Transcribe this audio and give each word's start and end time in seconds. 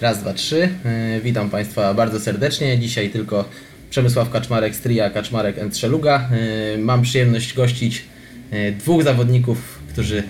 Raz, 0.00 0.20
dwa, 0.20 0.32
trzy. 0.34 0.68
E, 0.84 1.20
Witam 1.24 1.50
Państwa 1.50 1.94
bardzo 1.94 2.20
serdecznie. 2.20 2.78
Dzisiaj 2.78 3.10
tylko 3.10 3.48
Przemysław 3.90 4.30
Kaczmarek 4.30 4.74
z 4.74 4.80
Tria, 4.80 5.10
Kaczmarek 5.10 5.58
and 5.58 5.74
Strzeluga. 5.74 6.28
E, 6.74 6.78
Mam 6.78 7.02
przyjemność 7.02 7.54
gościć 7.54 8.02
e, 8.50 8.72
dwóch 8.72 9.02
zawodników, 9.02 9.78
którzy 9.92 10.22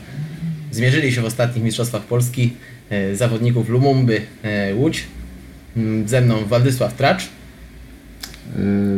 zmierzyli 0.71 1.13
się 1.13 1.21
w 1.23 1.25
ostatnich 1.25 1.65
Mistrzostwach 1.65 2.03
Polski. 2.03 2.53
Zawodników 3.15 3.69
Lumumby 3.69 4.21
Łódź. 4.75 5.05
Mm, 5.77 6.09
Ze 6.09 6.21
mną 6.21 6.45
Władysław 6.45 6.95
Tracz 6.97 7.29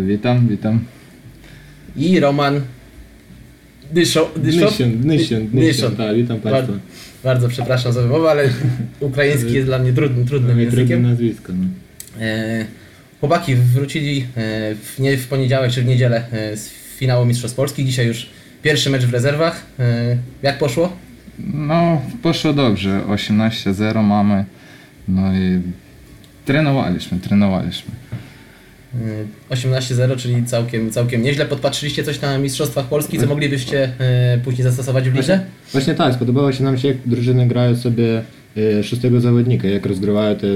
Witam, 0.06 0.48
witam. 0.48 0.84
i 1.96 2.20
Roman 2.20 2.60
Dyszo, 3.92 4.30
Dyszo? 4.36 4.64
Nysian, 4.64 4.90
Nysian, 5.04 5.42
Nysian. 5.42 5.48
Nysian, 5.52 5.96
tak, 5.96 6.16
witam 6.16 6.40
Państwa. 6.40 6.72
Bardzo 7.24 7.48
przepraszam 7.48 7.92
za 7.92 8.02
wymowę, 8.02 8.30
ale 8.30 8.48
ukraiński 9.00 9.52
jest 9.52 9.66
dla 9.66 9.78
mnie 9.78 9.92
trudnym, 9.92 10.26
trudnym 10.26 10.50
Mamy 10.56 10.62
trudne 10.66 10.80
językiem. 10.80 11.02
nazwisko. 11.02 11.52
No. 11.52 11.66
E, 12.24 12.64
Chłopaki 13.20 13.54
wrócili 13.54 14.20
e, 14.20 14.24
w, 14.74 14.98
nie, 14.98 15.16
w 15.16 15.28
poniedziałek 15.28 15.72
czy 15.72 15.82
w 15.82 15.86
niedzielę 15.86 16.24
e, 16.32 16.56
z 16.56 16.68
finału 16.96 17.26
Mistrzostw 17.26 17.56
Polski. 17.56 17.84
Dzisiaj 17.84 18.06
już 18.06 18.26
pierwszy 18.62 18.90
mecz 18.90 19.04
w 19.04 19.12
rezerwach. 19.12 19.66
Jak 20.42 20.58
poszło? 20.58 20.96
No, 21.54 22.02
poszło 22.22 22.52
dobrze. 22.52 23.00
18-0 23.08 24.02
mamy. 24.04 24.44
No 25.08 25.32
i 25.34 25.60
trenowaliśmy, 26.44 27.18
trenowaliśmy. 27.18 27.92
E, 29.50 29.54
18-0, 29.54 30.16
czyli 30.16 30.44
całkiem, 30.44 30.90
całkiem 30.90 31.22
nieźle. 31.22 31.46
Podpatrzyliście 31.46 32.04
coś 32.04 32.20
na 32.20 32.38
Mistrzostwach 32.38 32.86
Polski, 32.86 33.18
co 33.18 33.26
moglibyście 33.26 33.92
e, 33.98 34.38
później 34.44 34.62
zastosować 34.64 35.10
w 35.10 35.14
lidze? 35.14 35.40
Właśnie 35.72 35.94
tak, 35.94 36.14
spodobało 36.14 36.52
się 36.52 36.64
nam 36.64 36.78
się, 36.78 36.88
jak 36.88 36.96
drużyny 37.06 37.46
grają 37.46 37.76
sobie 37.76 38.22
e, 38.56 38.84
szóstego 38.84 39.20
zawodnika, 39.20 39.68
jak 39.68 39.86
rozgrywają 39.86 40.36
te... 40.36 40.46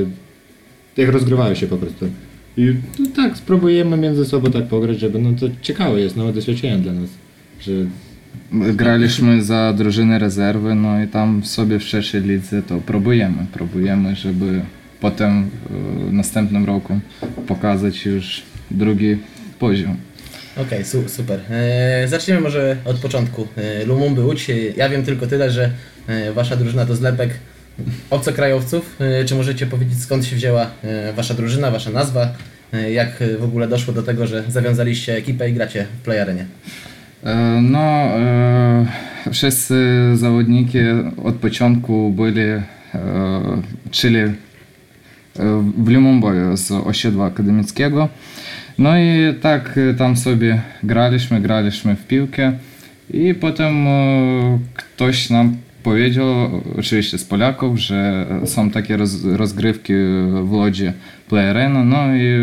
jak 0.97 1.11
rozgrywają 1.11 1.55
się 1.55 1.67
po 1.67 1.77
prostu. 1.77 2.09
I 2.57 2.75
no, 2.99 3.07
tak, 3.17 3.37
spróbujemy 3.37 3.97
między 3.97 4.25
sobą 4.25 4.51
tak 4.51 4.65
pograć, 4.65 5.01
żeby 5.01 5.19
no 5.19 5.33
to 5.41 5.47
ciekawe 5.63 6.01
jest, 6.01 6.17
nowe 6.17 6.33
doświadczenie 6.33 6.79
dla 6.79 6.93
nas. 6.93 7.11
Że 7.61 7.73
Graliśmy 8.53 9.43
za 9.43 9.73
drużyny 9.73 10.19
rezerwy, 10.19 10.75
no 10.75 11.03
i 11.03 11.09
tam 11.09 11.45
sobie 11.45 11.79
w 11.79 11.83
szerszej 11.83 12.23
lidze 12.23 12.63
to 12.63 12.79
próbujemy. 12.79 13.47
Próbujemy, 13.53 14.17
żeby 14.17 14.61
potem 15.01 15.39
e, 15.41 16.09
w 16.11 16.13
następnym 16.13 16.65
roku 16.65 17.01
pokazać 17.47 18.07
już 18.07 18.43
drugi 18.71 19.17
poziom. 19.59 19.97
Okej, 20.57 20.85
su, 20.85 21.09
super. 21.09 21.41
E, 21.51 22.09
zaczniemy 22.09 22.41
może 22.41 22.77
od 22.85 22.99
początku. 22.99 23.47
E, 23.57 23.85
Lumumby 23.85 24.25
Łódź. 24.25 24.51
E, 24.51 24.55
Ja 24.77 24.89
wiem 24.89 25.03
tylko 25.05 25.27
tyle, 25.27 25.51
że 25.51 25.71
e, 26.07 26.33
wasza 26.33 26.57
drużyna 26.57 26.87
to 26.87 26.97
zlepek 26.97 27.31
obcokrajowców. 28.11 28.97
E, 29.01 29.25
czy 29.25 29.35
możecie 29.35 29.67
powiedzieć 29.67 29.99
skąd 30.03 30.25
się 30.25 30.37
wzięła 30.37 30.67
e, 30.85 31.13
wasza 31.13 31.35
drużyna, 31.35 31.71
wasza 31.71 31.91
nazwa? 31.91 32.29
E, 32.73 32.93
jak 32.93 33.23
w 33.41 33.45
ogóle 33.45 33.69
doszło 33.69 33.95
do 33.95 34.03
tego, 34.03 34.27
że 34.27 34.45
zawiązaliście 34.49 35.17
ekipę 35.17 35.51
i 35.51 35.53
gracie 35.53 35.87
w 36.01 36.05
Playarenie? 36.05 36.47
E, 37.25 37.61
No, 37.63 37.79
e, 37.79 38.87
wszyscy 39.33 39.75
zawodniki 40.15 40.79
od 41.25 41.35
początku 41.35 42.11
byli, 42.11 42.41
e, 42.41 42.63
czyli 43.91 44.19
w 45.79 45.89
Lumumboju 45.89 46.57
z 46.57 46.71
osiedla 46.71 47.25
akademickiego. 47.25 48.09
No 48.79 48.99
i 48.99 49.35
tak 49.41 49.79
e, 49.79 49.95
tam 49.95 50.17
sobie 50.17 50.61
graliśmy, 50.83 51.41
graliśmy 51.41 51.97
w 51.97 52.07
piłkę 52.07 52.53
i 53.11 53.35
potem 53.35 53.87
e, 53.87 54.59
ktoś 54.75 55.31
nam 55.31 55.57
powiedział, 55.83 56.27
oczywiście 56.79 57.19
z 57.19 57.25
Polaków, 57.25 57.79
że 57.79 58.27
są 58.45 58.71
takie 58.71 58.97
roz, 58.97 59.25
rozgrywki 59.25 59.93
w 60.43 60.53
Łodzi 60.53 60.93
Play 61.29 61.51
Arena, 61.51 61.85
no 61.85 62.17
i 62.17 62.35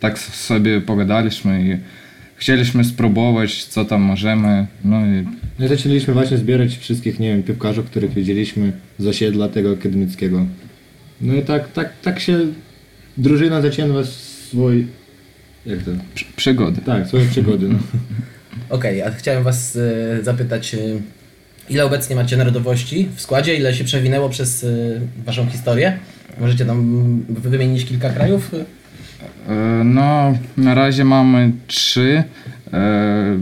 tak 0.00 0.18
sobie 0.18 0.80
pogadaliśmy 0.80 1.62
i 1.62 1.76
chcieliśmy 2.36 2.84
spróbować, 2.84 3.64
co 3.64 3.84
tam 3.84 4.02
możemy, 4.02 4.66
no 4.84 5.06
i 5.06 5.24
no 5.58 5.66
i 5.66 5.68
zaczęliśmy 5.68 6.14
właśnie 6.14 6.36
zbierać 6.36 6.76
wszystkich, 6.76 7.20
nie 7.20 7.28
wiem, 7.28 7.42
piłkarzów, 7.42 7.86
których 7.86 8.14
widzieliśmy 8.14 8.72
z 8.98 9.06
osiedla 9.06 9.48
tego 9.48 9.70
akademickiego. 9.70 10.46
No 11.20 11.34
i 11.34 11.42
tak, 11.42 11.72
tak, 11.72 11.92
tak 12.02 12.20
się 12.20 12.38
drużyna 13.16 13.62
zaczęła 13.62 14.04
swój... 14.04 14.86
jak 15.66 15.82
to? 15.82 15.90
przy- 16.14 16.24
przygody. 16.36 16.80
Tak, 16.80 17.06
swoje 17.06 17.26
przygody. 17.26 17.68
No. 17.68 17.78
Okej, 18.76 19.02
a 19.02 19.10
chciałem 19.10 19.42
was 19.44 19.76
e, 19.76 20.22
zapytać, 20.24 20.74
e, 20.74 20.78
ile 21.70 21.84
obecnie 21.84 22.16
macie 22.16 22.36
narodowości 22.36 23.08
w 23.14 23.20
składzie, 23.20 23.54
ile 23.56 23.74
się 23.74 23.84
przewinęło 23.84 24.28
przez 24.28 24.64
e, 24.64 24.68
waszą 25.24 25.46
historię? 25.46 25.98
Możecie 26.40 26.64
nam 26.64 27.22
wymienić 27.28 27.84
kilka 27.84 28.10
krajów? 28.10 28.50
No, 29.84 30.34
na 30.56 30.74
razie 30.74 31.04
mamy 31.04 31.52
trzy. 31.66 32.22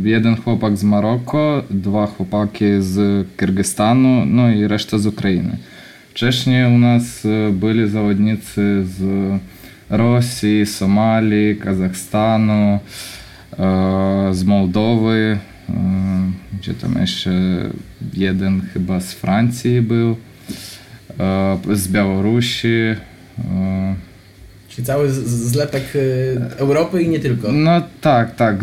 Jeden 0.04 0.36
chłopak 0.36 0.76
z 0.76 0.84
Maroko, 0.84 1.62
dwa 1.70 2.06
chłopaki 2.06 2.64
z 2.80 3.26
Kyrgyzstanu, 3.36 4.26
no 4.26 4.50
i 4.50 4.66
reszta 4.66 4.98
z 4.98 5.06
Ukrainy. 5.06 5.56
Wcześniej 6.14 6.66
u 6.74 6.78
nas 6.78 7.26
e, 7.26 7.52
byli 7.52 7.88
zawodnicy 7.90 8.84
z 8.86 9.02
Rosji, 9.90 10.66
Somalii, 10.66 11.56
Kazachstanu, 11.56 12.78
e, 13.58 14.28
z 14.32 14.44
Mołdowy, 14.44 15.38
e, 15.68 15.72
gdzie 16.60 16.74
tam 16.74 16.94
jeszcze 17.00 17.30
jeden 18.12 18.62
chyba 18.72 19.00
z 19.00 19.12
Francji 19.12 19.80
był, 19.82 20.16
e, 21.20 21.58
z 21.72 21.88
Białorusi. 21.88 22.68
e, 22.68 22.94
Czyli 24.68 24.86
cały 24.86 25.10
z- 25.10 25.24
z- 25.26 25.50
zlepek 25.52 25.84
e, 25.94 26.58
Europy 26.58 27.02
i 27.02 27.08
nie 27.08 27.20
tylko. 27.20 27.52
no 27.52 27.82
tak, 28.00 28.34
tak. 28.36 28.56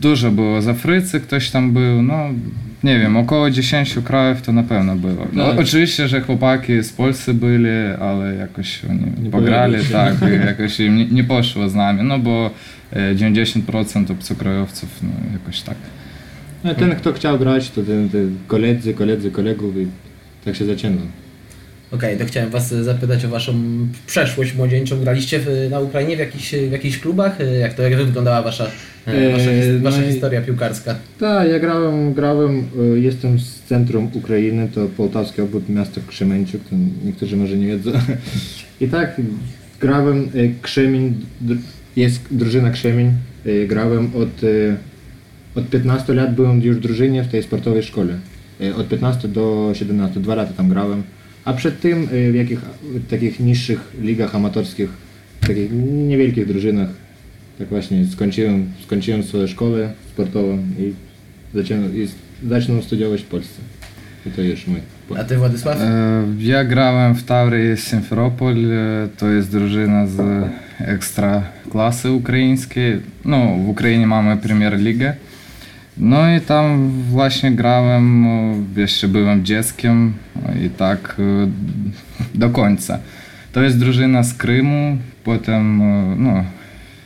Dużo 0.00 0.30
było 0.30 0.62
z 0.62 0.68
Afrycy, 0.68 1.20
ktoś 1.20 1.50
tam 1.50 1.72
był, 1.72 2.02
no 2.02 2.24
nie 2.84 2.98
wiem, 2.98 3.16
około 3.16 3.50
10 3.50 3.94
krajów 4.04 4.42
to 4.42 4.52
na 4.52 4.62
pewno 4.62 4.96
było. 4.96 5.26
No, 5.32 5.46
Tak. 5.50 5.58
oczywiście, 5.58 6.08
że 6.08 6.20
chłopaki 6.20 6.82
z 6.82 6.92
Polski 6.92 7.34
byli, 7.34 7.68
ale 8.00 8.34
jakoś 8.34 8.84
oni 8.90 9.00
Nie 9.22 9.30
pograli, 9.30 9.76
tak, 9.92 10.14
jakoś 10.46 10.80
im 10.80 10.96
nie, 10.96 11.06
nie 11.06 11.24
poszło 11.24 11.68
z 11.68 11.74
nami, 11.74 12.02
no 12.04 12.18
bo 12.18 12.50
e, 12.92 13.14
90% 13.14 14.12
obcokrajowców, 14.12 14.88
no 15.02 15.10
jakoś 15.32 15.60
tak. 15.60 15.76
No, 16.64 16.74
ten, 16.74 16.94
kto 16.96 17.12
chciał 17.12 17.38
grać, 17.38 17.70
to 17.70 17.82
ten, 17.82 18.08
ten 18.08 18.36
koledzy, 18.46 18.94
koledzy, 18.94 19.30
kolegów 19.30 19.76
i 19.76 19.86
tak 20.44 20.56
się 20.56 20.64
zaczęło. 20.64 20.96
Okej, 21.90 22.18
to 22.18 22.24
chciałem 22.24 22.50
was 22.50 22.72
e, 22.72 22.84
zapytać 22.84 23.24
o 23.24 23.28
waszą 23.28 23.54
przeszłość 24.06 24.54
młodzieńczą. 24.54 25.00
Graliście 25.00 25.38
w, 25.40 25.46
na 25.70 25.80
Ukrainie 25.80 26.16
w 26.16 26.18
jakichś, 26.18 26.54
w 26.54 26.72
jakichś 26.72 26.98
klubach? 26.98 27.40
E, 27.40 27.56
Jak 27.58 27.74
to 27.74 27.82
jak 27.82 27.96
wyglądała 27.96 28.42
wasza, 28.42 28.66
e, 29.06 29.32
wasza, 29.32 29.50
Eee, 29.50 29.78
wasza 29.78 30.00
no 30.00 30.06
historia 30.06 30.40
piłkarska? 30.42 30.94
Tak, 31.20 31.48
ja 31.50 31.58
grałem, 31.58 32.14
grałem, 32.14 32.64
e, 32.94 32.98
jestem 32.98 33.38
z 33.38 33.62
centrum 33.62 34.10
Ukrainy, 34.14 34.68
to 34.74 34.86
Poltawski 34.96 35.40
obwód 35.42 35.68
miasto 35.68 36.00
Krzemeńczuk, 36.08 36.60
to 36.70 36.76
niektórzy 37.04 37.36
może 37.36 37.56
nie 37.56 37.66
wiedzą. 37.66 37.90
I 38.80 38.88
tak, 38.88 39.20
grałem 39.80 40.22
e, 40.22 40.28
Krzemień, 40.62 41.14
jest 41.96 42.20
drużyna 42.30 42.70
Krzemień, 42.70 43.12
e, 43.46 43.66
grałem 43.66 44.10
od, 44.16 44.44
e, 44.44 44.76
od 45.54 45.70
15 45.70 46.14
lat 46.14 46.34
byłem 46.34 46.62
już 46.62 46.76
w 46.76 46.80
drużynie 46.80 47.22
w 47.22 47.28
tej 47.28 47.42
sportowej 47.42 47.82
szkole. 47.82 48.14
E, 48.60 48.74
Od 48.74 48.88
15 48.88 49.28
do 49.28 49.70
17, 49.74 50.20
dwa 50.20 50.34
lata 50.34 50.52
tam 50.52 50.68
grałem. 50.68 51.02
A 51.48 51.52
przed 51.52 51.80
tym 51.80 52.08
e, 52.12 52.32
w 52.32 52.34
jakich 52.34 52.60
w 52.82 53.10
takich 53.10 53.40
niższych 53.40 53.80
ligach 54.02 54.34
amatorskich, 54.34 54.88
takich 55.40 55.70
niewielkich 56.08 56.46
drużynach, 56.46 56.88
tak 57.58 57.68
właśnie 57.68 58.06
skończyłem, 58.06 58.66
skończyłem 58.82 59.22
swoją 59.22 59.46
szkołę 59.46 59.90
sportową 60.12 60.58
i 60.78 60.92
zacząłem, 61.54 61.96
i 61.96 62.08
zacząłem 62.48 62.82
studiować 62.82 63.22
w 63.22 63.24
Polsce. 63.24 63.60
I 64.26 64.30
to 64.30 64.42
już 64.42 64.66
mój. 64.66 64.80
A 65.18 65.24
ty 65.24 65.36
Władysław? 65.36 65.80
E, 65.80 66.24
Ja 66.38 66.64
grałem 66.64 67.14
w 67.14 67.22
Taurii 67.24 67.76
Simferopol, 67.76 68.56
e, 68.72 69.08
to 69.18 69.28
jest 69.28 69.50
drużyna 69.50 70.06
z 70.06 70.20
ekstra 70.78 71.42
klasy 71.70 72.10
ukraińskiej. 72.10 73.00
No, 73.24 73.56
w 73.64 73.68
Ukrainie 73.68 74.06
mamy 74.06 74.36
Premier 74.36 74.78
Ligę. 74.78 75.14
No 76.00 76.36
i 76.36 76.40
tam 76.40 76.90
właśnie 76.90 77.52
grałem, 77.52 78.26
e, 78.26 78.80
jeszcze 78.80 79.08
byłem 79.08 79.44
dzieckiem 79.44 80.14
e, 80.46 80.64
i 80.64 80.70
tak 80.70 81.16
e, 81.18 81.48
do 82.38 82.50
końca. 82.50 82.98
To 83.52 83.62
jest 83.62 83.78
drużyna 83.78 84.22
z 84.22 84.34
Krymu, 84.34 84.98
potem 85.24 85.82
e, 85.82 86.16
no, 86.18 86.44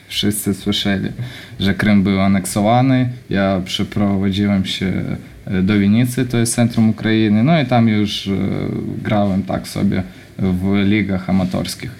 wszyscy 0.08 0.54
słyszeli, 0.54 1.08
że 1.60 1.74
Krym 1.74 2.02
był 2.02 2.20
aneksowany. 2.20 3.08
Ja 3.30 3.60
przeprowadziłem 3.64 4.64
się 4.64 4.92
e, 5.46 5.62
do 5.62 5.78
Winicy, 5.78 6.26
to 6.26 6.38
jest 6.38 6.54
centrum 6.54 6.90
Ukrainy, 6.90 7.44
no 7.44 7.60
i 7.60 7.66
tam 7.66 7.88
już 7.88 8.30
grałem 9.02 9.42
tak 9.42 9.68
sobie 9.68 10.02
w 10.38 10.82
ligach 10.84 11.30
amatorskich. 11.30 11.90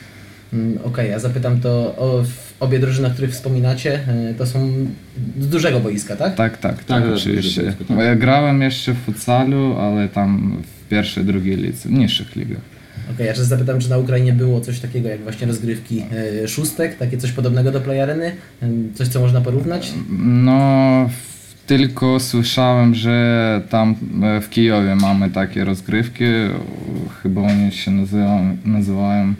Mm, 0.53 0.79
Okej, 0.85 1.15
a 1.15 1.19
zapytam 1.19 1.61
to 1.61 1.71
o 1.99 2.25
obie 2.63 2.79
drużyny, 2.79 3.09
o 3.09 3.11
których 3.11 3.31
wspominacie, 3.31 4.01
e, 4.31 4.35
to 4.35 4.47
są 4.47 4.71
z 5.41 5.49
dużego 5.49 5.81
boiska, 5.81 6.17
tak? 6.17 6.35
Tak, 6.35 6.57
tak, 6.59 6.85
tak, 6.85 7.03
Tak, 7.03 7.13
oczywiście. 7.15 7.63
tak, 7.63 7.75
tak. 7.89 7.99
Ja 7.99 8.17
grałem 8.17 8.63
jeszcze 8.63 8.93
w 8.93 8.99
futsalu, 8.99 9.77
ale 9.79 10.09
tam 10.09 10.63
w 10.85 10.89
pierwszej, 10.89 11.25
drugiej 11.25 11.57
lidze, 11.57 11.89
w 11.89 11.93
niższych 11.93 12.37
ligach. 12.37 12.61
Okej, 13.15 13.25
ja 13.27 13.31
jeszcze 13.31 13.45
zapytam, 13.45 13.79
czy 13.81 13.91
na 13.91 13.99
Ukrainie 13.99 14.33
było 14.33 14.61
coś 14.61 14.81
takiego 14.81 15.09
jak 15.09 15.21
właśnie 15.21 15.47
rozgrywki 15.47 16.05
e, 16.45 16.49
szóstek, 16.49 16.99
takie 16.99 17.19
coś 17.19 17.33
podobnego 17.33 17.71
do 17.73 17.81
Play 17.81 18.01
Areny? 18.01 18.33
Em, 18.63 18.93
Coś, 18.95 19.09
co 19.09 19.21
można 19.21 19.41
porównać? 19.41 19.93
No, 20.19 21.11
w- 21.29 21.32
tylko 21.67 22.21
słyszałem, 22.21 22.95
że 22.95 23.61
tam 23.69 23.95
e, 24.23 24.41
w 24.41 24.51
Kijowie 24.51 24.97
mamy 24.97 25.31
takie 25.31 25.65
rozgrywki. 25.65 26.25
Chyba 27.23 27.41
oni 27.41 27.73
się 27.73 27.91
nazywają, 27.91 28.57
nazywają 28.65 29.35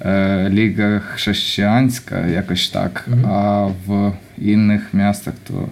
e, 0.00 0.50
Liga 0.50 0.98
Chrześcijańska, 0.98 2.26
jakoś 2.26 2.68
tak. 2.68 3.10
A 3.28 3.66
w 3.86 4.12
innych 4.38 4.94
miastach 4.94 5.34
to 5.44 5.68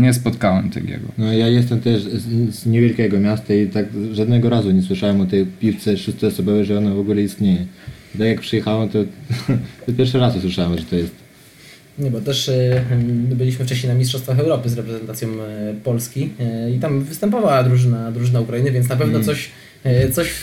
nie 0.00 0.14
spotkałem 0.14 0.70
takiego. 0.70 1.08
No 1.18 1.32
ja 1.32 1.48
jestem 1.48 1.80
też 1.80 2.02
z, 2.02 2.54
z 2.54 2.66
niewielkiego 2.66 3.20
miasta 3.20 3.54
i 3.54 3.66
tak 3.66 3.86
żadnego 4.12 4.48
razu 4.48 4.70
nie 4.70 4.82
słyszałem 4.82 5.20
o 5.20 5.26
tej 5.26 5.46
piłce 5.46 5.96
szóstoosobowej, 5.96 6.64
że 6.64 6.78
ona 6.78 6.94
w 6.94 6.98
ogóle 6.98 7.22
istnieje. 7.22 7.66
Tak 8.18 8.26
jak 8.26 8.40
przyjechałem, 8.40 8.88
to, 8.88 8.98
to 9.86 9.92
pierwszy 9.98 10.18
raz 10.18 10.36
usłyszałem, 10.36 10.78
że 10.78 10.84
to 10.84 10.96
jest. 10.96 11.14
Nie, 11.98 12.10
bo 12.10 12.20
też 12.20 12.48
e, 12.48 12.82
my 13.28 13.36
byliśmy 13.36 13.64
wcześniej 13.64 13.92
na 13.92 13.98
Mistrzostwach 13.98 14.38
Europy 14.38 14.68
z 14.68 14.76
reprezentacją 14.76 15.28
e, 15.28 15.74
Polski 15.84 16.30
e, 16.40 16.70
i 16.70 16.78
tam 16.78 17.02
występowała 17.04 17.62
drużyna, 17.62 18.12
drużyna 18.12 18.40
Ukrainy, 18.40 18.70
więc 18.70 18.88
na 18.88 18.96
pewno 18.96 19.20
coś, 19.20 19.50
e, 19.84 20.10
coś 20.10 20.34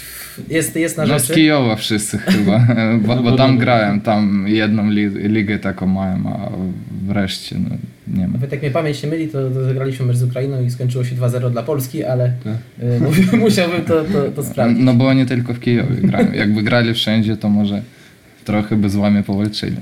jest, 0.50 0.76
jest 0.76 0.98
na 0.98 1.06
No 1.06 1.20
z 1.20 1.22
rzeczy. 1.22 1.34
Kijowa 1.34 1.76
wszyscy 1.76 2.18
chyba, 2.18 2.68
bo, 3.06 3.16
bo 3.16 3.38
tam 3.38 3.58
grałem, 3.58 4.02
tam 4.02 4.46
jedną 4.48 4.90
li, 4.90 5.08
ligę 5.08 5.60
taką 5.60 5.88
mają, 5.88 6.28
a 6.28 6.52
wreszcie 7.08 7.56
no, 7.60 7.76
nie 8.08 8.28
ma. 8.28 8.34
Nawet 8.34 8.52
jak 8.52 8.62
mnie 8.62 8.72
pamięć 8.72 9.04
nie 9.04 9.10
myli, 9.10 9.28
to, 9.28 9.50
to 9.50 9.64
zagraliśmy 9.64 10.06
mecz 10.06 10.18
z 10.18 10.24
Ukrainą 10.24 10.64
i 10.64 10.70
skończyło 10.70 11.04
się 11.04 11.16
2-0 11.16 11.52
dla 11.52 11.64
Polski, 11.64 12.04
ale 12.04 12.34
Tak. 12.44 13.40
musiałbym 13.40 13.82
to, 13.82 14.04
to, 14.04 14.32
to 14.36 14.44
sprawdzić. 14.44 14.86
No 14.86 14.94
bo 14.94 15.08
oni 15.08 15.26
tylko 15.26 15.54
w 15.54 15.60
Kijowie 15.60 15.96
grają. 15.96 16.32
Jakby 16.32 16.64
grali 16.64 16.94
wszędzie, 16.94 17.38
to 17.38 17.50
może 17.50 17.82
trochę 18.46 18.76
by 18.76 18.90
z 18.90 18.96
wami 18.96 19.24
powalczyli. 19.24 19.78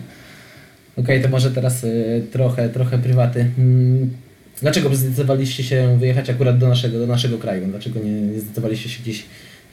Okej, 0.97 1.21
to 1.21 1.29
może 1.29 1.51
teraz 1.51 1.83
y, 1.83 2.23
trochę, 2.31 2.69
trochę 2.69 2.97
prywaty. 2.97 3.45
Mm, 3.59 4.09
Dlaczego 4.61 4.95
zdecydowaliście 4.95 5.63
się 5.63 5.97
wyjechać 5.99 6.29
akurat 6.29 6.57
do 6.57 6.67
naszego, 6.67 6.99
do 6.99 7.07
naszego 7.07 7.37
kraju? 7.37 7.65
Dlaczego 7.67 7.99
nie, 7.99 8.11
nie 8.21 8.39
zdecydowaliście 8.39 8.89
się 8.89 9.01
gdzieś 9.03 9.23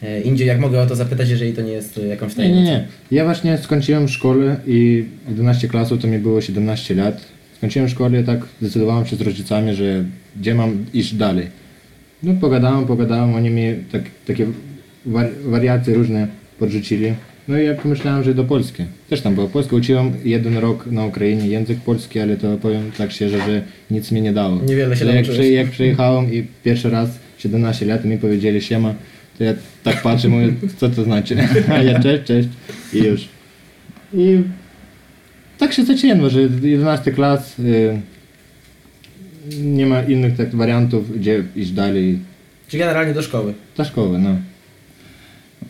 e, 0.02 0.20
indziej? 0.20 0.46
Jak 0.46 0.60
mogę 0.60 0.80
o 0.80 0.86
to 0.86 0.96
zapytać, 0.96 1.28
jeżeli 1.30 1.52
to 1.52 1.62
nie 1.62 1.72
jest 1.72 1.98
y, 1.98 2.06
jakąś 2.06 2.36
Nie, 2.36 2.44
nie, 2.44 2.50
tajemnicą? 2.50 2.72
nie. 2.72 2.86
Ja 3.16 3.24
właśnie 3.24 3.58
skończyłem 3.58 4.08
szkołę 4.08 4.56
i 4.66 5.04
11 5.28 5.68
klasów 5.68 6.02
to 6.02 6.06
mi 6.08 6.18
było 6.18 6.40
17 6.40 6.94
lat. 6.94 7.20
Skończyłem 7.56 7.88
szkołę 7.88 8.20
i 8.20 8.24
tak 8.24 8.40
zdecydowałem 8.60 9.06
się 9.06 9.16
z 9.16 9.20
rodzicami, 9.20 9.74
że 9.74 10.04
gdzie 10.40 10.54
mam 10.54 10.84
iść 10.94 11.14
dalej. 11.14 11.46
No 12.22 12.34
pogadałem, 12.40 12.86
pogadałem, 12.86 13.34
oni 13.34 13.50
mi 13.50 13.74
tak, 13.92 14.02
takie 14.26 14.46
war, 15.06 15.26
wariacje 15.44 15.94
różne 15.94 16.28
podrzucili. 16.58 17.14
No 17.48 17.58
i 17.58 17.64
ja 17.64 17.74
pomyślałem, 17.74 18.24
że 18.24 18.34
do 18.34 18.44
Polski. 18.44 18.84
Też 19.10 19.20
tam 19.20 19.34
było 19.34 19.48
Polska. 19.48 19.76
Uczyłem 19.76 20.12
jeden 20.24 20.58
rok 20.58 20.86
na 20.86 21.04
Ukrainie 21.04 21.48
język 21.48 21.78
polski, 21.80 22.20
ale 22.20 22.36
to 22.36 22.56
powiem 22.56 22.92
tak 22.98 23.10
szczerze, 23.10 23.38
że 23.38 23.62
nic 23.90 24.10
mi 24.12 24.22
nie 24.22 24.32
dało. 24.32 24.60
Niewiele 24.66 24.96
się 24.96 25.04
Ale 25.04 25.14
jak, 25.14 25.24
przy, 25.24 25.50
jak 25.50 25.70
przyjechałem 25.70 26.32
i 26.32 26.46
pierwszy 26.64 26.90
raz 26.90 27.18
17 27.38 27.86
lat 27.86 28.04
mi 28.04 28.18
powiedzieli 28.18 28.60
siema, 28.60 28.94
to 29.38 29.44
ja 29.44 29.54
tak 29.82 30.02
patrzę, 30.02 30.28
mówię, 30.28 30.52
co 30.76 30.88
to 30.88 31.04
znaczy? 31.04 31.36
A 31.72 31.82
ja 31.82 32.00
cześć, 32.00 32.24
cześć 32.24 32.48
i 32.92 32.98
już. 32.98 33.28
I 34.14 34.42
tak 35.58 35.72
się 35.72 35.84
zaczęło, 35.84 36.30
że 36.30 36.40
11 36.62 37.12
klas 37.12 37.58
y, 37.58 38.00
nie 39.62 39.86
ma 39.86 40.02
innych 40.02 40.36
tak 40.36 40.54
wariantów, 40.54 41.18
gdzie 41.18 41.44
iść 41.56 41.70
dalej. 41.70 42.18
Czy 42.68 42.78
generalnie 42.78 43.14
do 43.14 43.22
szkoły? 43.22 43.54
Ta 43.76 43.84
szkoła, 43.84 44.18
no. 44.18 44.36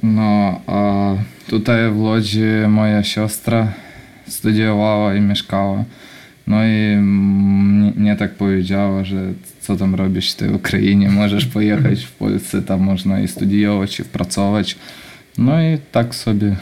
No, 0.02 0.60
a 0.66 1.10
tutaj 1.48 1.90
w 1.90 1.98
Łodzi 1.98 2.42
moja 2.68 3.02
siostra 3.02 3.72
studiowała 4.26 5.14
i 5.14 5.20
mieszkała. 5.20 5.84
No 6.46 6.64
i 6.64 6.96
mnie, 6.96 8.16
tak 8.16 8.34
powiedziała, 8.34 9.04
że 9.04 9.32
co 9.60 9.76
tam 9.76 9.94
robisz 9.94 10.32
w 10.32 10.36
tej 10.36 10.50
Ukrainie, 10.50 11.10
możesz 11.10 11.46
pojechać 11.46 12.04
w 12.04 12.12
Polsce, 12.12 12.62
tam 12.62 12.80
można 12.80 13.20
i 13.20 13.28
studiować, 13.28 14.00
i 14.00 14.04
pracować. 14.04 14.76
No 15.38 15.62
i 15.62 15.78
tak 15.92 16.14
sobie 16.14 16.56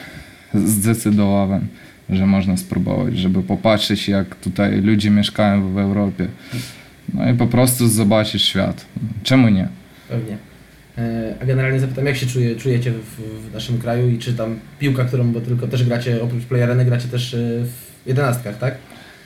zdecydowałem, 0.55 1.67
że 2.11 2.27
można 2.27 2.57
spróbować, 2.57 3.19
żeby 3.19 3.43
popatrzeć 3.43 4.09
jak 4.09 4.35
tutaj 4.35 4.81
ludzie 4.81 5.11
mieszkają 5.11 5.73
w 5.73 5.79
Europie. 5.79 6.27
No 7.15 7.31
i 7.31 7.35
po 7.35 7.47
prostu 7.47 7.89
zobaczyć 7.89 8.43
świat. 8.43 8.87
Czemu 9.23 9.49
nie? 9.49 9.69
Pewnie. 10.09 10.52
E, 10.99 11.35
A 11.43 11.47
generalnie 11.47 11.81
zapytam, 11.81 12.07
jak 12.07 12.17
się 12.17 12.27
czuje, 12.27 12.57
czujecie 12.57 12.91
w, 12.93 13.21
w 13.51 13.55
naszym 13.55 13.79
kraju 13.79 14.09
i 14.11 14.19
czy 14.19 14.33
tam 14.35 14.59
piłka, 14.79 15.05
którą, 15.05 15.33
bo 15.33 15.41
tylko 15.41 15.69
też 15.69 15.85
gracie, 15.85 16.23
oprócz 16.23 16.45
Play 16.45 16.63
Areny, 16.63 16.85
gracie 16.85 17.09
też 17.09 17.35
e, 17.35 17.39
w 17.65 18.07
jedenastkach, 18.09 18.59
tak? 18.59 18.75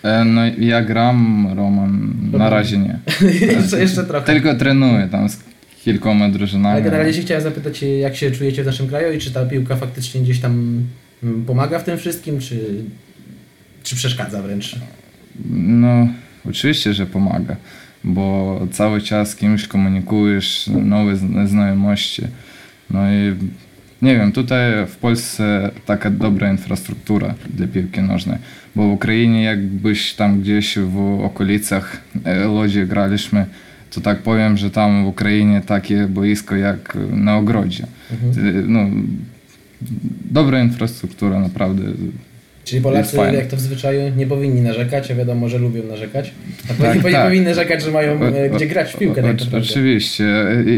E, 0.03 0.25
No 0.25 0.41
ja 0.59 0.83
gram, 0.83 1.47
Roman, 1.57 2.15
na 2.33 2.51
razie 2.51 2.79
nie. 2.79 2.99
jeszcze, 3.57 3.81
jeszcze 3.81 4.05
trochę. 4.05 4.27
Tylko 4.27 4.55
trenuję 4.55 5.09
tam 5.11 5.29
z 5.29 5.39
kilkoma 5.85 6.25
Ale 6.25 6.33
drużynami. 6.35 6.83
generalnie 6.83 7.13
się 7.15 7.23
chciałem 7.23 7.43
zapytać, 7.43 7.83
jak 8.01 8.17
się 8.17 8.31
czujecie 8.31 8.63
w 8.63 8.67
naszym 8.67 8.89
kraju 8.89 9.13
i 9.13 9.19
czy 9.19 9.31
ta 9.31 9.47
piłka 9.47 9.77
faktycznie 9.77 10.21
gdzieś 10.21 10.41
tam 10.41 10.83
mm, 11.23 11.45
pomaga 11.45 11.79
w 11.79 11.85
tym 11.85 11.99
wszystkim, 11.99 12.41
czy, 12.41 12.85
czy 13.83 13.97
przeszkadza 13.97 14.43
wręcz? 14.43 14.77
No, 15.51 16.09
oczywiście, 16.51 16.95
że 16.95 17.07
pomaga, 17.07 17.57
bo 18.07 18.61
cały 18.73 19.01
czas 19.01 19.31
z 19.31 19.37
kimś 19.37 19.69
komunikujesz, 19.69 20.71
nowe 20.85 21.17
zna- 21.17 21.47
znajomości. 21.47 22.23
No 22.91 23.01
i 23.13 23.35
nie 24.03 24.17
wiem, 24.17 24.33
tutaj 24.33 24.87
w 24.87 24.97
Polsce 24.97 25.71
taka 25.87 26.11
dobra 26.11 26.51
infrastruktura 26.51 27.35
dla 27.55 27.67
piłki 27.67 28.01
nożnej, 28.01 28.39
bo 28.77 28.89
w 28.89 28.93
Ukrainie 28.93 29.43
jakbyś 29.43 30.15
tam 30.15 30.41
gdzieś 30.41 30.79
w 30.79 31.21
okolicach 31.25 32.01
e, 32.25 32.49
Łodzi 32.49 32.87
graliśmy, 32.87 33.47
to 33.91 34.01
tak 34.01 34.19
powiem, 34.19 34.57
że 34.57 34.71
tam 34.71 35.05
w 35.05 35.09
Ukrainie 35.09 35.61
takie 35.67 36.07
boisko 36.07 36.57
jak 36.57 36.99
na 37.11 37.37
ogrodzie. 37.37 37.87
Mhm. 38.13 38.49
E, 38.49 38.63
No, 38.69 38.81
dobra 40.31 40.61
infrastruktura 40.63 41.41
naprawdę. 41.41 41.83
Czyli 42.67 42.83
Polacy, 42.83 43.17
jak 43.17 43.47
to 43.47 43.57
w 43.57 43.61
zwyczaju, 43.61 44.01
nie 44.17 44.27
powinni 44.27 44.61
narzekać, 44.61 45.11
a 45.11 45.15
wiadomo, 45.15 45.49
że 45.49 45.59
lubią 45.59 45.83
narzekać. 45.83 46.33
A 46.71 46.83
Tak, 46.83 46.97
nie, 46.97 47.03
nie 47.03 47.13
tak. 47.13 47.25
powinny 47.27 47.49
narzekać, 47.49 47.83
że 47.83 47.91
mają 47.91 48.23
e, 48.23 48.51
gdzie 48.51 48.67
grać 48.67 48.93
w 48.93 48.99
piłkę. 48.99 49.23
O, 49.23 49.57
o, 49.57 49.59
oczywiście. 49.59 50.25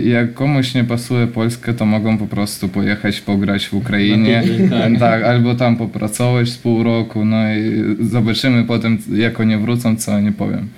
Jak 0.04 0.34
komuś 0.34 0.74
nie 0.74 0.84
pasuje 0.84 1.26
Polska, 1.26 1.72
to 1.72 1.86
mogą 1.86 2.18
po 2.18 2.26
prostu 2.26 2.68
pojechać 2.68 3.20
pograć 3.20 3.66
w 3.66 3.74
Ukrainie. 3.74 4.42
Tak. 4.70 4.98
tak, 5.00 5.22
albo 5.22 5.54
tam 5.54 5.76
popracować 5.76 6.48
z 6.48 6.58
pół 6.58 6.82
roku, 6.82 7.24
no 7.24 7.54
i 7.54 7.84
zobaczymy 8.00 8.64
potem, 8.64 8.98
jak 9.14 9.40
oni 9.40 9.56
wrócą, 9.56 9.96
co 9.96 10.12
oni 10.12 10.32
powiem. 10.32 10.68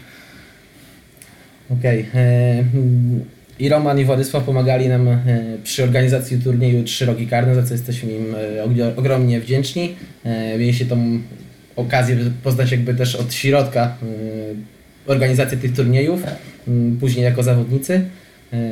Okej. 1.71 2.07
e, 2.15 2.59
mm, 2.59 3.25
I 3.61 3.69
Roman 3.69 3.99
i 4.01 4.05
Władysław 4.05 4.45
pomagali 4.45 4.89
nam 4.89 5.09
e, 5.09 5.19
przy 5.65 5.83
organizacji 5.85 6.39
turnieju 6.39 6.85
Trzy 6.85 7.07
Rogi 7.07 7.27
Karne, 7.27 7.55
za 7.55 7.63
co 7.63 7.75
jesteśmy 7.75 8.13
im 8.13 8.35
e, 8.35 8.65
ogro- 8.65 8.93
ogromnie 8.97 9.41
wdzięczni. 9.41 9.95
E, 10.25 10.59
Mieliście 10.59 10.87
tą 10.87 11.21
okazję 11.77 12.17
poznać 12.43 12.71
jakby 12.73 12.95
też 12.95 13.15
od 13.17 13.35
środka 13.35 13.97
organizację 15.07 15.59
tych 15.59 15.75
turniejów, 15.77 16.23
m, 16.69 16.97
później 17.01 17.25
jako 17.25 17.43
zawodnicy. 17.43 18.01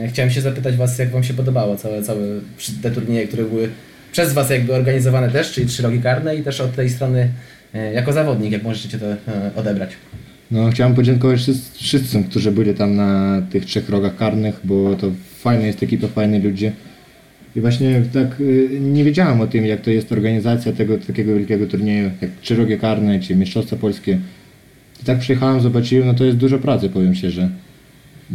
Chciałem 0.08 0.30
się 0.30 0.40
zapytać 0.40 0.76
Was, 0.76 0.98
jak 0.98 1.10
Wam 1.10 1.24
się 1.24 1.34
podobało 1.34 1.76
całe, 1.76 2.02
całe 2.02 2.20
te 2.82 2.90
turnieje, 2.90 3.26
które 3.28 3.44
były 3.44 3.68
przez 4.12 4.32
Was 4.32 4.50
jakby 4.50 4.74
organizowane 4.74 5.30
też, 5.30 5.52
czyli 5.52 5.66
Trzy 5.66 5.82
Rogi 5.82 6.00
Karne 6.00 6.36
i 6.36 6.42
też 6.42 6.60
od 6.60 6.74
tej 6.74 6.90
strony 6.90 7.28
jako 7.94 8.12
zawodnik, 8.12 8.52
jak 8.52 8.62
możecie 8.62 8.98
to 8.98 9.06
odebrać. 9.56 9.90
No, 10.50 10.70
chciałem 10.70 10.94
podziękować 10.94 11.40
wszys- 11.40 11.72
wszystkim, 11.74 12.24
którzy 12.24 12.52
byli 12.52 12.74
tam 12.74 12.96
na 12.96 13.42
tych 13.50 13.64
trzech 13.64 13.88
rogach 13.88 14.16
karnych, 14.16 14.60
bo 14.64 14.94
to 14.96 15.10
fajna 15.38 15.66
jest 15.66 15.82
ekipa, 15.82 16.08
fajni 16.08 16.38
ludzie. 16.40 16.72
I 17.56 17.60
właśnie 17.60 18.02
tak 18.12 18.40
y, 18.40 18.68
nie 18.80 19.04
wiedziałem 19.04 19.40
o 19.40 19.46
tym, 19.46 19.66
jak 19.66 19.80
to 19.80 19.90
jest 19.90 20.12
organizacja 20.12 20.72
tego 20.72 20.98
takiego 20.98 21.34
wielkiego 21.34 21.66
turnieju, 21.66 22.10
jak 22.20 22.30
trzy 22.42 22.56
rogi 22.56 22.78
karne, 22.78 23.20
czy 23.20 23.36
Mistrzostwa 23.36 23.76
Polskie. 23.76 24.18
I 25.02 25.04
tak 25.04 25.18
przyjechałem, 25.18 25.60
zobaczyłem, 25.60 26.06
no 26.08 26.14
to 26.14 26.24
jest 26.24 26.36
dużo 26.38 26.58
pracy, 26.58 26.88
powiem 26.88 27.14
szczerze. 27.14 27.48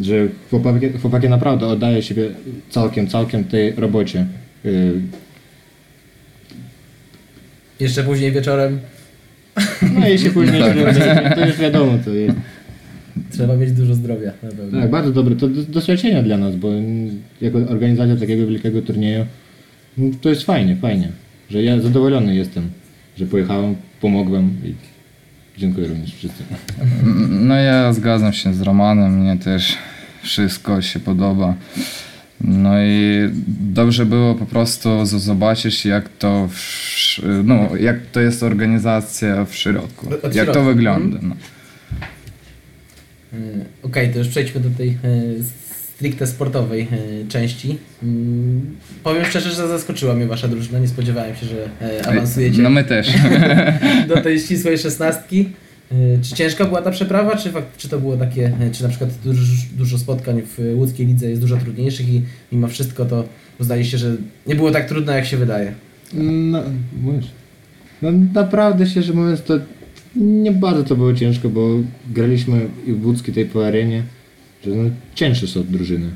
Że 0.01 0.27
chłopaki, 0.49 0.89
chłopaki 1.01 1.29
naprawdę 1.29 1.67
oddają 1.67 2.01
siebie 2.01 2.29
całkiem, 2.69 3.07
całkiem 3.07 3.43
tej 3.43 3.71
robocie. 3.71 4.25
Y, 4.65 4.93
Jeszcze 7.79 8.03
później 8.03 8.31
wieczorem 8.31 8.79
No 9.99 10.07
i 10.09 10.19
się 10.19 10.29
później, 10.29 10.61
to 11.35 11.45
już 11.45 11.57
wiadomo, 11.57 11.91
to 12.05 12.09
jest. 12.09 12.35
Trzeba 13.31 13.55
mieć 13.55 13.71
dużo 13.71 13.93
zdrowia 13.95 14.31
na 14.43 14.49
pewno. 14.49 14.81
Tak, 14.81 14.89
bardzo 14.91 15.11
dobre. 15.11 15.35
To 15.35 15.47
do- 15.47 15.63
doświadczenie 15.63 16.23
dla 16.23 16.37
nas, 16.37 16.55
bo 16.55 16.69
jako 17.41 17.57
organizacja 17.57 18.15
takiego 18.15 18.47
wielkiego 18.47 18.81
turnieju 18.81 19.25
mm, 19.97 20.13
to 20.21 20.29
jest 20.29 20.43
fajnie, 20.43 20.75
fajnie. 20.75 21.09
Że 21.49 21.63
ja 21.63 21.79
zadowolony 21.79 22.35
jestem, 22.35 22.69
że 23.17 23.25
pojechałem, 23.25 23.75
pomogłem 24.01 24.49
i 24.63 24.73
dziękuję 25.57 25.87
również 25.87 26.15
wszyscy. 26.15 26.43
No 27.29 27.55
ja 27.55 27.93
zgadzam 27.93 28.33
się 28.33 28.53
z 28.53 28.61
Romanem, 28.61 29.19
mnie 29.19 29.37
też 29.37 29.77
wszystko 30.21 30.81
się 30.81 30.99
podoba. 30.99 31.55
No 32.43 32.83
i 32.83 33.29
dobrze 33.59 34.05
było 34.05 34.35
po 34.35 34.45
prostu 34.45 35.05
zobaczyć, 35.05 35.85
jak 35.85 36.09
to, 36.19 36.49
w, 36.51 37.19
no, 37.43 37.69
jak 37.79 37.97
to 38.11 38.19
jest 38.19 38.43
organizacja 38.43 39.45
w 39.45 39.55
środku, 39.55 40.07
Od- 40.13 40.25
od 40.25 40.35
jak 40.35 40.45
środka, 40.45 40.53
to 40.53 40.63
wygląda. 40.63 41.15
mhm. 41.19 41.29
No. 41.29 41.35
E, 43.33 43.65
Okej, 43.83 44.09
to 44.13 44.19
już 44.19 44.27
przejdźmy 44.27 44.61
do 44.61 44.69
tej 44.69 44.89
e, 44.89 44.93
stricte 45.95 46.27
sportowej 46.27 46.81
e, 46.91 47.27
części. 47.27 47.77
Mm, 48.03 48.75
Powiem 49.03 49.25
szczerze, 49.25 49.49
że 49.51 49.67
zaskoczyła 49.67 50.13
mnie 50.15 50.25
wasza 50.27 50.47
drużyna. 50.47 50.79
Nie 50.79 50.87
spodziewałem 50.87 51.35
się, 51.35 51.45
że 51.45 51.69
e, 51.81 52.07
awansujecie 52.07 52.61
No 52.61 52.69
my 52.69 52.83
też. 52.83 53.07
do 54.15 54.21
tej 54.21 54.39
ścisłej 54.39 54.77
szesnastki. 54.77 55.49
E, 55.93 56.21
Czy 56.21 56.35
ciężka 56.35 56.65
była 56.65 56.81
ta 56.81 56.91
przeprawa, 56.91 57.35
czy, 57.35 57.51
czy 57.77 57.89
to 57.89 57.99
było 57.99 58.17
takie, 58.17 58.51
e, 58.59 58.71
czy 58.71 58.83
na 58.83 58.89
przykład 58.89 59.09
dużo, 59.23 59.43
dużo 59.77 59.97
spotkań 59.97 60.41
w 60.41 60.73
łódzkiej 60.75 61.07
lidze 61.07 61.29
jest 61.29 61.41
dużo 61.41 61.57
trudniejszych 61.57 62.09
i 62.09 62.21
mimo 62.51 62.67
wszystko 62.67 63.05
to 63.05 63.23
uznaliście, 63.59 63.97
że 63.97 64.15
nie 64.47 64.55
było 64.55 64.71
tak 64.71 64.87
trudno, 64.87 65.13
jak 65.13 65.25
się 65.25 65.37
wydaje. 65.37 65.73
No, 66.13 66.63
mówisz. 67.01 67.27
No 68.01 68.11
naprawdę 68.33 68.85
szczerze 68.85 69.13
mówiąc 69.13 69.41
to 69.41 69.59
nie 70.15 70.51
bardzo 70.51 70.83
to 70.83 70.95
było 70.95 71.13
ciężko, 71.13 71.49
bo 71.49 71.69
graliśmy 72.11 72.67
i 72.87 72.93
w 72.93 73.05
łódzkiej 73.05 73.33
tej 73.33 73.45
po 73.45 73.67
arenie, 73.67 74.03
że 74.65 74.71
no, 74.71 74.89
cięższe 75.15 75.47
są 75.47 75.63
drużyny. 75.63 76.09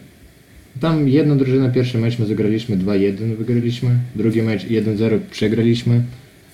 Tam 0.79 1.10
jedna 1.10 1.36
drużyna, 1.36 1.69
pierwszy 1.69 1.98
mecz 1.98 2.19
my 2.19 2.25
zagraliśmy 2.25 2.77
2-1, 2.77 3.36
wygraliśmy, 3.36 3.89
drugi 4.15 4.41
mecz 4.41 4.65
1-0 4.65 5.19
przegraliśmy 5.31 6.01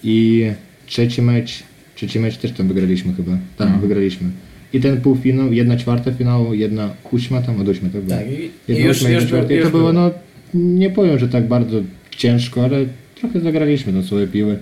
i 0.03 0.45
trzeci 0.85 1.21
mecz, 1.21 1.63
trzeci 2.03 2.19
mecz 2.19 2.37
też 2.37 2.51
tam 2.51 2.67
wygraliśmy 2.67 3.13
chyba, 3.13 3.31
tam 3.57 3.71
No. 3.71 3.79
wygraliśmy. 3.79 4.29
I 4.73 4.79
ten 4.79 5.01
półfinał, 5.01 5.53
jedna 5.53 5.77
czwarta 5.77 6.11
finału, 6.11 6.53
jedna 6.53 6.89
ósma 7.11 7.41
tam, 7.41 7.61
od 7.61 7.67
ósmej 7.67 7.91
tak 7.91 8.01
było. 8.01 8.17
Tak, 8.19 8.27
i, 8.27 8.31
i 8.33 8.51
Jedna 8.67 8.85
już, 8.85 8.97
ósma, 8.97 9.09
już, 9.09 9.23
jedna 9.23 9.37
już, 9.37 9.45
czwarta. 9.47 9.53
I 9.53 9.61
to 9.61 9.69
było, 9.69 9.93
no 9.93 10.11
nie 10.53 10.89
powiem, 10.89 11.19
że 11.19 11.27
tak 11.27 11.47
bardzo 11.47 11.81
ciężko, 12.17 12.63
ale 12.63 12.85
trochę 13.15 13.39
zagraliśmy 13.39 13.93
na 13.93 14.03
swoje 14.03 14.27
piły 14.27 14.57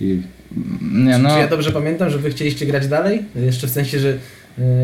i 0.00 0.18
Nie, 0.92 1.18
no, 1.18 1.30
Czy 1.34 1.38
ja 1.38 1.48
dobrze 1.48 1.72
pamiętam, 1.72 2.10
że 2.10 2.18
wy 2.18 2.30
chcieliście 2.30 2.66
grać 2.66 2.88
dalej? 2.88 3.22
Jeszcze 3.44 3.66
w 3.66 3.70
sensie, 3.70 3.98
że 3.98 4.18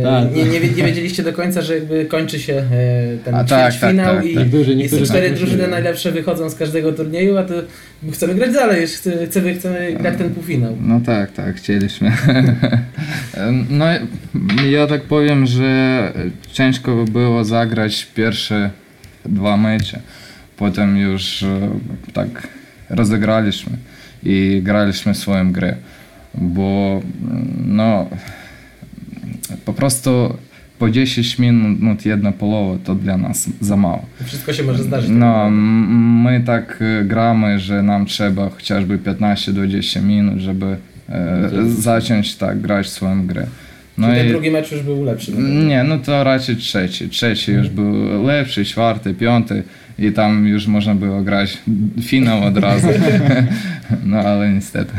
Tak. 0.02 0.34
nie, 0.34 0.44
nie, 0.44 0.60
nie 0.60 0.84
wiedzieliście 0.84 1.22
do 1.22 1.32
końca, 1.32 1.62
że 1.62 1.74
jakby 1.74 2.04
kończy 2.04 2.40
się 2.40 2.52
e, 2.52 2.64
ten 3.24 3.34
A 3.34 3.44
ćwierć 3.44 3.74
tak, 3.74 3.80
tak, 3.80 3.90
finał 3.90 4.16
tak, 4.16 4.24
i, 4.24 4.34
tak. 4.34 4.46
I 4.92 5.06
cztery 5.06 5.28
tak 5.28 5.38
drużyny 5.38 5.68
najlepsze 5.68 6.12
wychodzą 6.12 6.50
z 6.50 6.54
każdego 6.54 6.92
turnieju, 6.92 7.36
a 7.36 7.44
to 7.44 7.54
chcemy 8.12 8.34
grać 8.34 8.52
dalej, 8.52 8.86
chcemy, 8.86 9.54
chcemy, 9.54 9.92
grać 9.92 10.18
ten 10.18 10.30
półfinał. 10.30 10.76
no 10.80 11.00
tak, 11.00 11.32
tak, 11.32 11.56
chcieliśmy. 11.56 12.12
No 13.70 13.84
ja 14.70 14.86
tak 14.86 15.02
powiem, 15.02 15.46
że 15.46 16.12
ciężko 16.52 17.04
było 17.04 17.44
zagrać 17.44 18.06
pierwsze 18.14 18.70
dwa 19.24 19.56
mecze. 19.56 20.00
Potem 20.56 20.96
już 20.96 21.42
e, 21.42 21.70
tak 22.12 22.48
rozegraliśmy 22.90 23.72
i 24.22 24.60
graliśmy 24.64 25.14
swoją 25.14 25.52
grę. 25.52 25.76
Bo 26.34 27.00
no 27.66 28.08
po 29.66 29.72
prostu 29.72 30.36
po 30.78 30.90
10 30.90 31.38
minut 31.38 32.06
jedna 32.06 32.32
połowa 32.32 32.78
to 32.84 32.94
dla 32.94 33.18
nas 33.18 33.48
za 33.60 33.76
mało. 33.76 34.04
Wszystko 34.24 34.52
się 34.52 34.62
może 34.62 34.82
zdarzyć. 34.82 35.08
tak 35.10 35.18
No, 35.18 35.50
my 36.22 36.40
tak 36.40 36.78
e, 37.00 37.04
gramy, 37.04 37.58
że 37.58 37.82
nam 37.82 38.06
trzeba 38.06 38.50
chociażby 38.50 38.98
15-20 38.98 40.02
minut, 40.02 40.38
żeby 40.38 40.76
e, 41.08 41.50
zacząć 41.68 42.34
tak 42.34 42.60
grać 42.60 42.88
swoją 42.88 43.26
grę. 43.26 43.46
No 43.98 44.06
Czyli 44.06 44.18
ten 44.18 44.26
i 44.26 44.30
drugi 44.30 44.50
mecz 44.50 44.72
już 44.72 44.82
był 44.82 45.04
lepszy. 45.04 45.32
nie, 45.66 45.84
no 45.84 45.98
to 45.98 46.24
raczej 46.24 46.56
trzeci. 46.56 47.08
Trzeci 47.08 47.52
już 47.52 47.68
był 47.68 48.22
lepszy, 48.26 48.64
czwarty, 48.64 49.14
piąty 49.14 49.62
i 49.98 50.12
tam 50.12 50.46
już 50.46 50.66
można 50.66 50.94
było 50.94 51.22
grać 51.22 51.58
finał 52.02 52.44
od 52.44 52.58
razu. 52.58 52.88
No 54.04 54.18
ale 54.18 54.52
niestety. 54.52 54.92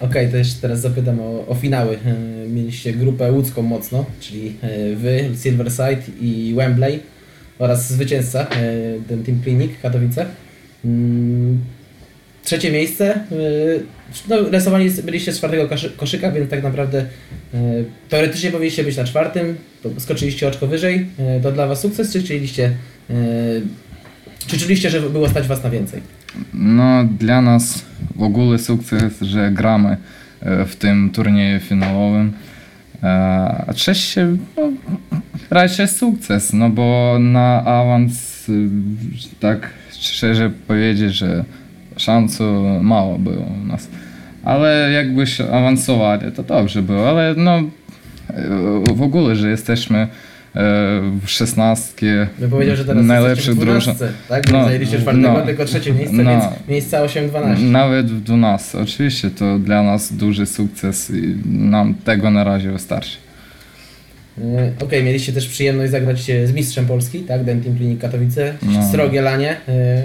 Okej, 0.00 0.28
to 0.28 0.36
jeszcze 0.36 0.60
teraz 0.60 0.80
zapytam 0.80 1.20
o, 1.20 1.46
o 1.46 1.54
finały. 1.54 1.98
E, 2.06 2.48
Mieliście 2.48 2.92
grupę 2.92 3.32
łódzką 3.32 3.62
mocno, 3.62 4.04
czyli 4.20 4.54
e, 4.62 4.94
wy, 4.96 5.24
Silverside 5.42 6.02
i 6.20 6.54
Wembley 6.56 7.00
oraz 7.58 7.92
zwycięzca, 7.92 8.40
e, 8.40 8.46
ten 9.08 9.24
Team 9.24 9.42
Clinic 9.42 9.70
Katowice. 9.82 10.26
Mm, 10.84 11.58
Trzecie 12.44 12.72
miejsce. 12.72 13.20
No, 14.28 14.36
rysowani 14.50 14.90
byliście 14.90 15.32
z 15.32 15.36
czwartego 15.38 15.68
koszy- 15.68 15.96
koszyka, 15.96 16.32
więc 16.32 16.50
tak 16.50 16.62
naprawdę 16.62 17.04
teoretycznie 18.08 18.50
powinniście 18.50 18.84
być 18.84 18.96
na 18.96 19.04
czwartym. 19.04 19.56
Skoczyliście 19.98 20.48
oczko 20.48 20.66
wyżej. 20.66 21.06
To 21.42 21.52
dla 21.52 21.66
was 21.66 21.80
sukces, 21.80 22.12
czy 22.12 22.22
chcieliście, 22.22 22.70
czy 24.48 24.58
czuliście, 24.58 24.90
że 24.90 25.00
było 25.00 25.28
stać 25.28 25.46
was 25.48 25.64
na 25.64 25.70
więcej? 25.70 26.02
No 26.54 27.04
dla 27.04 27.40
nas 27.40 27.84
w 28.16 28.22
ogóle 28.22 28.58
sukces, 28.58 29.20
że 29.20 29.50
gramy 29.50 29.96
e, 30.40 30.64
w 30.64 30.76
tym 30.76 31.10
turnieju 31.10 31.60
finałowym. 31.60 32.32
E, 33.02 33.64
A 33.68 33.72
trzecie, 33.72 34.26
no, 34.56 34.72
raczej 35.50 35.88
sukces, 35.88 36.52
no 36.52 36.70
bo 36.70 37.16
na 37.20 37.64
awans, 37.64 38.48
y, 38.48 38.68
tak 39.40 39.70
szczerze 40.00 40.50
powiedzieć, 40.66 41.14
że 41.14 41.44
szansu 41.96 42.64
mało 42.82 43.18
było 43.18 43.44
u 43.62 43.66
nas. 43.66 43.88
Ale 44.44 44.92
jakbyś 44.92 45.40
awansowali, 45.40 46.32
to 46.32 46.42
dobrze 46.42 46.82
było, 46.82 47.08
ale 47.08 47.34
no 47.36 47.58
e, 47.58 47.64
w 48.94 49.02
ogóle, 49.02 49.36
że 49.36 49.50
jesteśmy 49.50 49.98
e, 49.98 50.08
w 51.22 51.22
szesnastkie 51.26 52.28
Bym 52.38 52.50
powiedział, 52.50 52.76
że 52.76 52.84
teraz 52.84 53.06
drużyn. 53.54 53.54
12, 53.56 53.94
tak? 54.28 54.52
No, 54.52 54.58
No, 54.58 54.64
Zajęliście 54.64 54.98
czwartego, 54.98 55.32
no. 55.32 55.46
tylko 55.46 55.64
trzecie 55.64 55.92
miejsce, 55.92 56.16
No. 56.16 56.30
więc 56.30 56.44
miejsca 56.68 57.02
8-12. 57.02 57.62
Nawet 57.62 58.06
w 58.10 58.20
12. 58.22 58.78
Oczywiście 58.78 59.30
to 59.30 59.58
dla 59.58 59.82
nas 59.82 60.12
duży 60.12 60.46
sukces 60.46 61.10
i 61.10 61.34
nam 61.46 61.94
tego 61.94 62.30
na 62.30 62.44
razie 62.44 62.72
wystarczy. 62.72 63.16
E, 64.38 64.72
Okej, 64.84 65.04
mieliście 65.04 65.32
też 65.32 65.48
przyjemność 65.48 65.90
zagrać 65.92 66.30
e, 66.30 66.46
z 66.46 66.52
mistrzem 66.52 66.86
Polski, 66.86 67.18
tak? 67.20 67.44
Dentim 67.44 67.76
Klinik 67.76 68.00
Katowice, 68.00 68.54
No. 68.62 68.90
Srogie 68.92 69.22
Lanie. 69.22 69.56
e, 69.68 70.02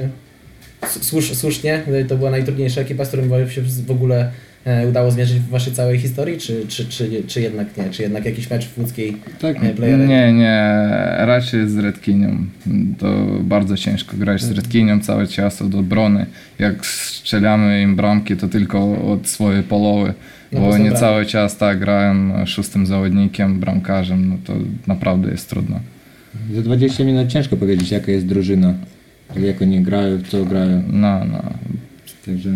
Słusz, 0.88 1.34
słusznie, 1.34 1.82
e, 1.88 2.06
to 2.06 2.18
była 2.18 2.32
najtrudniejsza 2.32 2.82
ekipa, 2.82 3.06
z 3.06 3.08
którą 3.08 3.48
się 3.50 3.62
w 3.62 3.92
ogóle 3.92 4.20
e, 4.22 4.32
udało 4.90 5.12
zmierzyć 5.12 5.40
w 5.40 5.50
waszej 5.50 5.74
całej 5.74 6.00
historii, 6.00 6.38
czy, 6.38 6.68
czy, 6.68 6.86
czy, 6.86 7.24
czy 7.28 7.42
jednak 7.42 7.78
nie? 7.78 7.90
Czy 7.90 8.02
jednak 8.02 8.26
jakiś 8.26 8.50
mecz 8.50 8.68
w 8.68 8.78
łódzkiej 8.78 9.18
tak. 9.42 9.64
e, 9.64 9.70
playerze? 9.70 10.08
Nie, 10.08 10.34
nie, 10.34 10.78
raczej 11.18 11.70
z 11.70 11.78
Redkinią. 11.78 12.38
To 13.00 13.14
bardzo 13.42 13.78
ciężko 13.78 14.18
grać 14.18 14.42
z 14.42 14.52
Redkinią 14.52 15.00
cały 15.00 15.28
czas 15.28 15.70
do 15.70 15.80
obrony. 15.80 16.26
Jak 16.60 16.86
strzelamy 16.86 17.82
im 17.82 17.96
bramki, 17.96 18.38
to 18.38 18.48
tylko 18.48 19.02
od 19.12 19.28
swojej 19.28 19.64
połowy. 19.64 20.14
No 20.52 20.60
Bo 20.60 20.78
nie 20.78 20.92
cały 20.92 21.26
czas 21.26 21.58
tak 21.58 21.80
grałem 21.80 22.34
szóstym 22.46 22.86
zawodnikiem, 22.86 23.60
bramkarzem, 23.60 24.30
no 24.30 24.38
to 24.46 24.54
naprawdę 24.88 25.32
jest 25.32 25.50
trudno. 25.50 25.80
Za 26.56 26.62
20 26.62 27.04
minut 27.04 27.28
ciężko 27.28 27.58
powiedzieć 27.58 27.92
jaka 27.92 28.12
jest 28.12 28.26
drużyna, 28.26 28.74
jak 29.40 29.62
oni 29.62 29.82
grają, 29.82 30.20
co 30.28 30.46
grają. 30.46 30.84
No, 30.92 31.26
no. 31.26 31.44
Także 32.26 32.50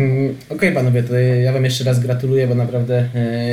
Mm, 0.00 0.34
Okej 0.48 0.72
panowie, 0.72 1.02
to 1.02 1.18
ja 1.18 1.52
wam 1.52 1.64
jeszcze 1.64 1.84
raz 1.84 2.00
gratuluję, 2.00 2.46
bo 2.46 2.54
naprawdę 2.54 3.04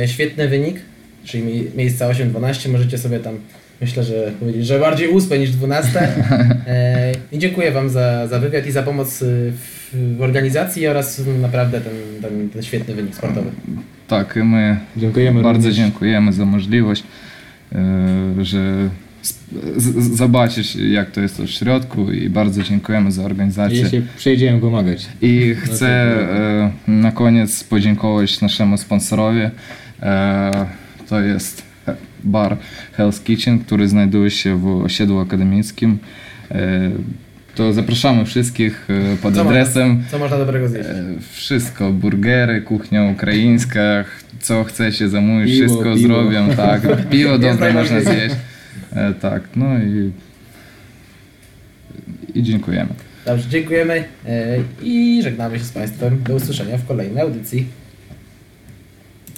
e, 0.02 0.08
świetny 0.08 0.48
wynik, 0.48 0.76
czyli 1.24 1.44
mi- 1.44 1.66
miejsca 1.76 2.08
8-12, 2.08 2.68
możecie 2.72 2.98
sobie 2.98 3.20
tam 3.20 3.34
myślę, 3.80 4.04
że 4.04 4.32
powiedzieć, 4.40 4.66
że 4.66 4.78
bardziej 4.78 5.08
8 5.14 5.40
niż 5.40 5.50
12. 5.50 6.08
E, 6.68 7.12
I 7.32 7.38
dziękuję 7.38 7.72
wam 7.72 7.88
za, 7.90 8.26
za 8.26 8.38
wywiad 8.38 8.66
i 8.66 8.72
za 8.72 8.82
pomoc 8.82 9.22
e, 9.22 9.26
w, 9.52 10.16
w 10.16 10.22
organizacji 10.22 10.86
oraz 10.86 11.20
naprawdę 11.42 11.80
ten, 11.80 11.92
ten, 12.22 12.50
ten 12.50 12.62
świetny 12.62 12.94
wynik 12.94 13.14
sportowy. 13.14 13.50
Tak, 14.08 14.36
i 14.36 14.44
my 14.44 14.76
dziękujemy 14.96 15.42
Bardzo 15.42 15.68
również. 15.68 15.76
dziękujemy 15.76 16.32
za 16.32 16.44
możliwość, 16.44 17.02
e, 17.72 17.78
że 18.44 18.88
z- 19.76 20.16
zobaczyć 20.16 20.76
jak 20.76 21.10
to 21.10 21.20
jest 21.20 21.38
w 21.42 21.48
środku 21.50 22.12
i 22.12 22.30
bardzo 22.30 22.62
dziękujemy 22.62 23.12
za 23.12 23.22
organizację. 23.24 23.78
Jeśli 23.80 24.02
przyjdziemy 24.16 24.60
pomagać. 24.60 25.06
I 25.22 25.54
chcę 25.60 25.88
e, 25.88 26.70
na 26.88 27.12
koniec 27.12 27.64
podziękować 27.64 28.40
naszemu 28.40 28.76
sponsorowi. 28.78 29.40
E, 30.02 30.66
to 31.08 31.20
jest 31.20 31.62
bar 32.24 32.56
Hell's 32.98 33.22
Kitchen, 33.24 33.58
który 33.58 33.88
znajduje 33.88 34.30
się 34.30 34.56
w 34.60 34.66
osiedlu 34.84 35.18
akademickim. 35.20 35.98
E, 36.50 36.90
to 37.54 37.72
zapraszamy 37.72 38.24
wszystkich 38.24 38.88
e, 39.12 39.16
pod 39.16 39.34
Co 39.34 39.40
adresem. 39.40 40.02
Co 40.10 40.18
można 40.18 40.38
dobrego 40.38 40.68
zjeść? 40.68 40.88
E, 40.88 41.04
Wszystko, 41.32 41.92
burgery, 41.92 42.60
kuchnia 42.62 43.04
ukraińska, 43.04 44.04
co 44.40 44.64
chcecie 44.64 45.08
zamówić, 45.08 45.50
Piwo, 45.52 45.64
wszystko 45.66 45.94
piwo. 45.94 46.08
zrobią, 46.08 46.48
tak. 46.56 46.82
Piwo 47.10 47.38
dobre 47.38 47.72
można 47.72 48.00
zjeść. 48.00 48.34
E, 48.92 49.14
tak, 49.14 49.42
no 49.56 49.78
i, 49.78 50.12
i 52.34 52.42
dziękujemy. 52.42 52.90
Dobrze, 53.26 53.48
dziękujemy 53.48 54.04
e, 54.26 54.58
i 54.82 55.22
żegnamy 55.22 55.58
się 55.58 55.64
z 55.64 55.72
Państwem. 55.72 56.22
Do 56.22 56.34
usłyszenia 56.34 56.78
w 56.78 56.86
kolejnej 56.86 57.22
audycji. 57.22 57.66